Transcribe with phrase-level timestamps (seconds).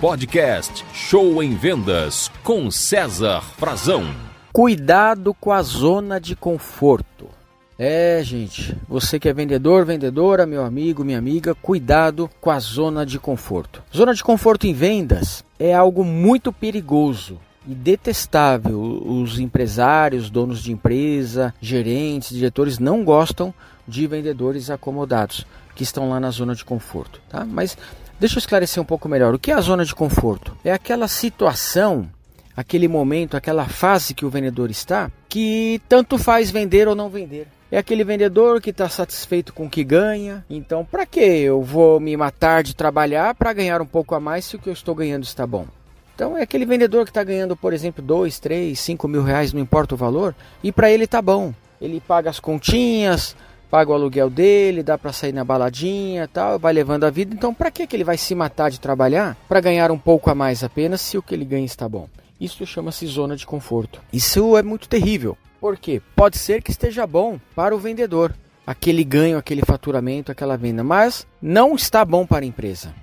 [0.00, 4.04] Podcast Show em Vendas com César Frazão.
[4.52, 7.28] Cuidado com a zona de conforto.
[7.78, 13.06] É, gente, você que é vendedor, vendedora, meu amigo, minha amiga, cuidado com a zona
[13.06, 13.82] de conforto.
[13.94, 18.80] Zona de conforto em vendas é algo muito perigoso e detestável.
[18.80, 23.52] Os empresários, donos de empresa, gerentes, diretores não gostam
[23.86, 27.44] de vendedores acomodados que estão lá na zona de conforto, tá?
[27.44, 27.76] Mas
[28.18, 29.34] deixa eu esclarecer um pouco melhor.
[29.34, 30.56] O que é a zona de conforto?
[30.64, 32.08] É aquela situação,
[32.56, 37.48] aquele momento, aquela fase que o vendedor está, que tanto faz vender ou não vender.
[37.70, 40.44] É aquele vendedor que está satisfeito com o que ganha.
[40.48, 44.44] Então, para que eu vou me matar de trabalhar para ganhar um pouco a mais
[44.44, 45.66] se o que eu estou ganhando está bom?
[46.16, 49.60] Então, é aquele vendedor que está ganhando, por exemplo, 2, 3, 5 mil reais, não
[49.60, 50.34] importa o valor,
[50.64, 51.52] e para ele está bom.
[51.78, 53.36] Ele paga as continhas,
[53.70, 57.34] paga o aluguel dele, dá para sair na baladinha, tal, vai levando a vida.
[57.34, 60.34] Então, para que que ele vai se matar de trabalhar para ganhar um pouco a
[60.34, 62.08] mais apenas se o que ele ganha está bom?
[62.40, 64.00] Isso chama-se zona de conforto.
[64.10, 65.36] Isso é muito terrível.
[65.60, 68.34] Porque pode ser que esteja bom para o vendedor,
[68.66, 72.94] aquele ganho, aquele faturamento, aquela venda, mas não está bom para a empresa.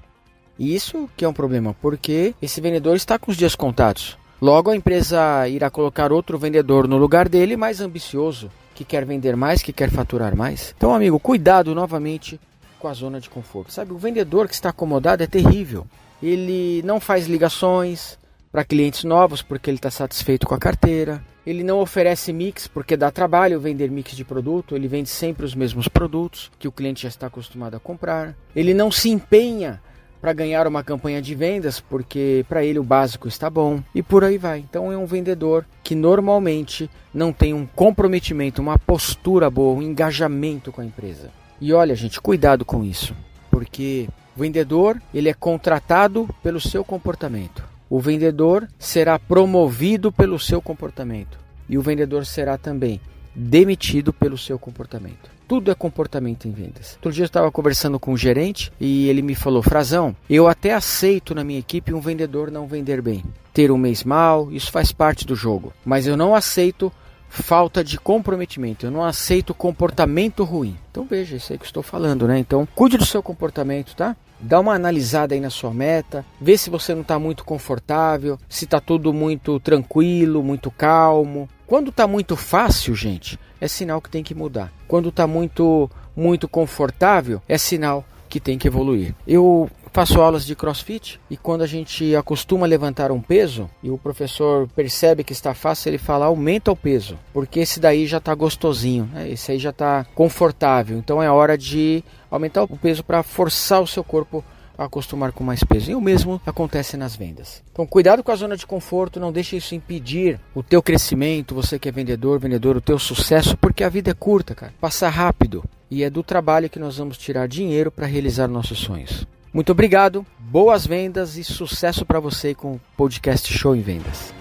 [0.59, 4.17] Isso que é um problema, porque esse vendedor está com os dias contados.
[4.41, 9.35] Logo a empresa irá colocar outro vendedor no lugar dele, mais ambicioso, que quer vender
[9.35, 10.73] mais, que quer faturar mais.
[10.77, 12.39] Então, amigo, cuidado novamente
[12.77, 13.71] com a zona de conforto.
[13.71, 15.87] Sabe, o vendedor que está acomodado é terrível.
[16.21, 18.17] Ele não faz ligações
[18.51, 21.23] para clientes novos porque ele está satisfeito com a carteira.
[21.45, 25.55] Ele não oferece mix porque dá trabalho vender mix de produto, ele vende sempre os
[25.55, 28.35] mesmos produtos que o cliente já está acostumado a comprar.
[28.55, 29.81] Ele não se empenha
[30.23, 34.23] para ganhar uma campanha de vendas, porque para ele o básico está bom e por
[34.23, 34.59] aí vai.
[34.59, 40.71] Então é um vendedor que normalmente não tem um comprometimento, uma postura boa, um engajamento
[40.71, 41.29] com a empresa.
[41.59, 43.13] E olha, gente, cuidado com isso,
[43.51, 47.61] porque o vendedor, ele é contratado pelo seu comportamento.
[47.89, 51.37] O vendedor será promovido pelo seu comportamento
[51.67, 53.01] e o vendedor será também
[53.35, 55.29] demitido pelo seu comportamento.
[55.53, 56.93] Tudo é comportamento em vendas.
[56.95, 60.73] Outro dia eu estava conversando com um gerente e ele me falou: Frazão, eu até
[60.73, 63.23] aceito na minha equipe um vendedor não vender bem.
[63.53, 65.71] Ter um mês mal, isso faz parte do jogo.
[65.85, 66.91] Mas eu não aceito
[67.29, 70.75] falta de comprometimento, eu não aceito comportamento ruim.
[70.89, 72.39] Então veja, isso aí que estou falando, né?
[72.39, 74.15] Então cuide do seu comportamento, tá?
[74.39, 78.65] Dá uma analisada aí na sua meta, vê se você não está muito confortável, se
[78.65, 81.47] está tudo muito tranquilo, muito calmo.
[81.73, 84.71] Quando está muito fácil, gente, é sinal que tem que mudar.
[84.87, 89.15] Quando está muito muito confortável, é sinal que tem que evoluir.
[89.25, 93.97] Eu faço aulas de crossfit e quando a gente acostuma levantar um peso e o
[93.97, 98.35] professor percebe que está fácil, ele fala aumenta o peso, porque esse daí já está
[98.35, 99.31] gostosinho, né?
[99.31, 100.99] esse aí já está confortável.
[100.99, 105.43] Então é hora de aumentar o peso para forçar o seu corpo a acostumar com
[105.43, 105.91] mais peso.
[105.91, 107.63] E o mesmo acontece nas vendas.
[107.71, 111.77] Então, cuidado com a zona de conforto, não deixe isso impedir o teu crescimento, você
[111.77, 114.73] que é vendedor, vendedor, o teu sucesso, porque a vida é curta, cara.
[114.79, 119.27] Passa rápido e é do trabalho que nós vamos tirar dinheiro para realizar nossos sonhos.
[119.53, 124.33] Muito obrigado, boas vendas e sucesso para você com o podcast Show em Vendas.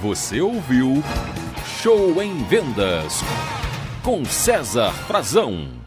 [0.00, 1.02] Você ouviu
[1.82, 3.20] Show em Vendas
[4.02, 5.81] com César Frazão.